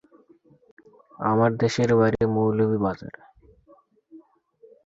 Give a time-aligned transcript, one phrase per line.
[1.21, 3.21] আমার দেশের বাড়ি মৌলভীবাজারে।